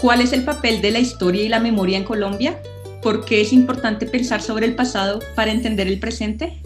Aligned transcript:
¿Cuál 0.00 0.20
es 0.20 0.32
el 0.32 0.44
papel 0.44 0.82
de 0.82 0.90
la 0.90 0.98
historia 0.98 1.42
y 1.42 1.48
la 1.48 1.60
memoria 1.60 1.96
en 1.96 2.04
Colombia? 2.04 2.60
¿Por 3.02 3.24
qué 3.24 3.40
es 3.40 3.52
importante 3.52 4.06
pensar 4.06 4.42
sobre 4.42 4.66
el 4.66 4.74
pasado 4.74 5.20
para 5.34 5.52
entender 5.52 5.86
el 5.86 5.98
presente? 5.98 6.60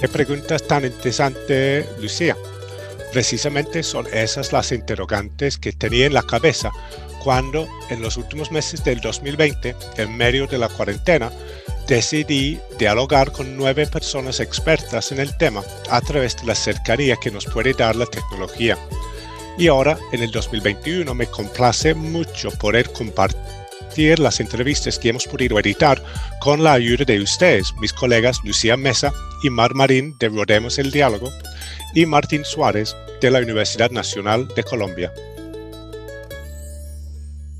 Qué 0.00 0.08
preguntas 0.08 0.62
tan 0.66 0.84
interesantes, 0.84 1.86
Lucía. 2.00 2.36
Precisamente 3.12 3.82
son 3.82 4.06
esas 4.12 4.52
las 4.52 4.72
interrogantes 4.72 5.58
que 5.58 5.72
tenía 5.72 6.06
en 6.06 6.14
la 6.14 6.22
cabeza 6.22 6.70
cuando 7.22 7.68
en 7.90 8.02
los 8.02 8.16
últimos 8.16 8.50
meses 8.50 8.82
del 8.82 9.00
2020, 9.00 9.76
en 9.98 10.16
medio 10.16 10.46
de 10.46 10.58
la 10.58 10.68
cuarentena, 10.68 11.30
decidí 11.86 12.58
dialogar 12.78 13.30
con 13.32 13.56
nueve 13.56 13.86
personas 13.86 14.40
expertas 14.40 15.12
en 15.12 15.20
el 15.20 15.36
tema 15.36 15.62
a 15.90 16.00
través 16.00 16.36
de 16.36 16.46
la 16.46 16.54
cercanía 16.54 17.16
que 17.16 17.30
nos 17.30 17.46
puede 17.46 17.74
dar 17.74 17.94
la 17.96 18.06
tecnología. 18.06 18.76
Y 19.58 19.68
ahora, 19.68 19.98
en 20.12 20.22
el 20.22 20.30
2021, 20.30 21.14
me 21.14 21.26
complace 21.26 21.94
mucho 21.94 22.50
poder 22.52 22.90
compartir 22.90 24.18
las 24.18 24.40
entrevistas 24.40 24.98
que 24.98 25.10
hemos 25.10 25.26
podido 25.26 25.58
editar 25.58 26.02
con 26.40 26.64
la 26.64 26.72
ayuda 26.72 27.04
de 27.04 27.20
ustedes, 27.20 27.74
mis 27.80 27.92
colegas 27.92 28.40
Lucía 28.44 28.76
Mesa 28.76 29.12
y 29.42 29.50
Mar 29.50 29.74
Marín 29.74 30.16
de 30.18 30.30
Rodemos 30.30 30.78
el 30.78 30.90
Diálogo 30.90 31.30
y 31.94 32.06
Martín 32.06 32.44
Suárez 32.44 32.96
de 33.20 33.30
la 33.30 33.40
Universidad 33.40 33.90
Nacional 33.90 34.48
de 34.56 34.64
Colombia. 34.64 35.12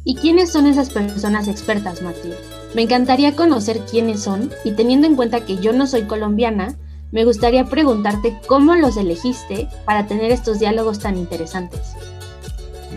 ¿Y 0.05 0.17
quiénes 0.17 0.51
son 0.51 0.67
esas 0.67 0.91
personas 0.91 1.47
expertas, 1.47 2.03
Martín? 2.03 2.33
Me 2.75 2.83
encantaría 2.83 3.37
conocer 3.37 3.81
quiénes 3.89 4.23
son 4.23 4.51
y 4.65 4.73
teniendo 4.73 5.07
en 5.07 5.15
cuenta 5.15 5.45
que 5.45 5.59
yo 5.59 5.73
no 5.73 5.87
soy 5.87 6.03
colombiana, 6.05 6.77
me 7.13 7.25
gustaría 7.25 7.67
preguntarte 7.67 8.37
cómo 8.47 8.75
los 8.75 8.97
elegiste 8.97 9.69
para 9.85 10.07
tener 10.07 10.33
estos 10.33 10.59
diálogos 10.59 10.99
tan 10.99 11.17
interesantes. 11.17 11.95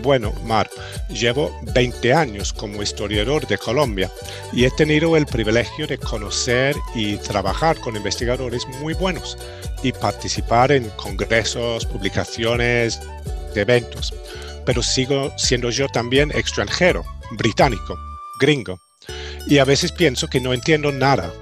Bueno, 0.02 0.32
Mar, 0.44 0.68
llevo 1.08 1.50
20 1.74 2.12
años 2.12 2.52
como 2.52 2.82
historiador 2.82 3.46
de 3.46 3.58
Colombia 3.58 4.10
y 4.52 4.64
he 4.64 4.70
tenido 4.70 5.16
el 5.16 5.26
privilegio 5.26 5.86
de 5.86 5.98
conocer 5.98 6.76
y 6.94 7.16
trabajar 7.16 7.78
con 7.80 7.96
investigadores 7.96 8.66
muy 8.80 8.94
buenos 8.94 9.38
y 9.82 9.92
participar 9.92 10.72
en 10.72 10.88
congresos, 10.90 11.86
publicaciones, 11.86 13.00
eventos. 13.54 14.14
Pero 14.64 14.82
sigo 14.82 15.32
siendo 15.36 15.70
yo 15.70 15.88
también 15.88 16.30
extranjero, 16.32 17.04
británico, 17.32 17.96
gringo, 18.40 18.78
y 19.46 19.58
a 19.58 19.64
veces 19.64 19.92
pienso 19.92 20.28
que 20.28 20.40
no 20.40 20.52
entiendo 20.52 20.92
nada. 20.92 21.32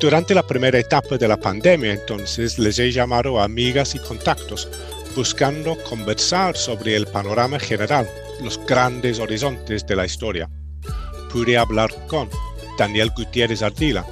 Durante 0.00 0.32
la 0.32 0.44
primera 0.44 0.78
etapa 0.78 1.18
de 1.18 1.26
la 1.26 1.36
pandemia, 1.36 1.92
entonces, 1.92 2.56
les 2.56 2.78
he 2.78 2.92
llamado 2.92 3.40
a 3.40 3.44
amigas 3.44 3.96
y 3.96 3.98
contactos 3.98 4.68
buscando 5.16 5.76
conversar 5.82 6.56
sobre 6.56 6.94
el 6.94 7.08
panorama 7.08 7.58
general, 7.58 8.08
los 8.40 8.64
grandes 8.64 9.18
horizontes 9.18 9.84
de 9.84 9.96
la 9.96 10.06
historia. 10.06 10.48
Pude 11.32 11.58
hablar 11.58 11.90
con 12.06 12.28
Daniel 12.78 13.10
Gutiérrez 13.16 13.60
Ardila, 13.60 14.06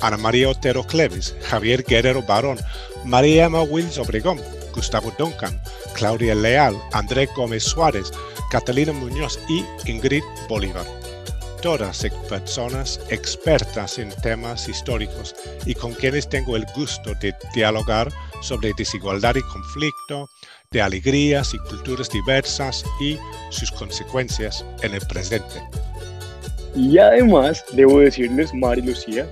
Ana 0.00 0.16
María 0.18 0.50
Otero 0.50 0.84
Cleves, 0.84 1.34
Javier 1.42 1.82
Guerrero 1.82 2.22
Barón, 2.22 2.58
María 3.04 3.46
Emma 3.46 3.62
Wills 3.62 3.98
Obregón, 3.98 4.40
Gustavo 4.72 5.12
Duncan, 5.18 5.60
Claudia 5.94 6.36
Leal, 6.36 6.80
André 6.92 7.28
Gómez 7.34 7.64
Suárez, 7.64 8.12
Catalina 8.52 8.92
Muñoz 8.92 9.40
y 9.48 9.64
Ingrid 9.90 10.22
Bolívar. 10.48 10.86
Todas 11.62 12.06
personas 12.28 13.00
expertas 13.10 13.98
en 13.98 14.10
temas 14.22 14.68
históricos 14.68 15.34
y 15.66 15.74
con 15.74 15.92
quienes 15.92 16.28
tengo 16.28 16.56
el 16.56 16.64
gusto 16.76 17.14
de 17.20 17.34
dialogar 17.52 18.12
sobre 18.42 18.72
desigualdad 18.78 19.34
y 19.34 19.42
conflicto, 19.42 20.30
de 20.70 20.80
alegrías 20.80 21.54
y 21.54 21.58
culturas 21.58 22.10
diversas 22.10 22.84
y 23.00 23.18
sus 23.50 23.72
consecuencias 23.72 24.64
en 24.82 24.94
el 24.94 25.00
presente. 25.08 25.60
Y 26.76 26.96
además, 26.98 27.64
debo 27.72 27.98
decirles, 27.98 28.54
Mari 28.54 28.82
Lucía, 28.82 29.26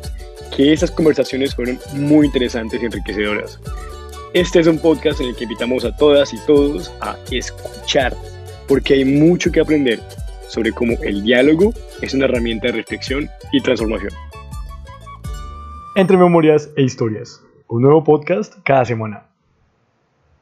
que 0.54 0.72
esas 0.72 0.90
conversaciones 0.90 1.54
fueron 1.54 1.78
muy 1.92 2.26
interesantes 2.26 2.82
y 2.82 2.86
enriquecedoras. 2.86 3.60
Este 4.34 4.58
es 4.58 4.66
un 4.66 4.80
podcast 4.80 5.20
en 5.20 5.28
el 5.28 5.36
que 5.36 5.44
invitamos 5.44 5.84
a 5.84 5.96
todas 5.96 6.34
y 6.34 6.38
todos 6.44 6.90
a 7.00 7.16
escuchar, 7.30 8.16
porque 8.66 8.94
hay 8.94 9.04
mucho 9.04 9.52
que 9.52 9.60
aprender 9.60 10.00
sobre 10.48 10.72
cómo 10.72 10.94
el 11.02 11.22
diálogo 11.22 11.72
es 12.00 12.14
una 12.14 12.26
herramienta 12.26 12.68
de 12.68 12.74
reflexión 12.74 13.28
y 13.52 13.60
transformación. 13.60 14.12
Entre 15.94 16.16
memorias 16.16 16.70
e 16.76 16.82
historias 16.82 17.42
un 17.68 17.82
nuevo 17.82 18.04
podcast 18.04 18.54
cada 18.64 18.84
semana. 18.84 19.25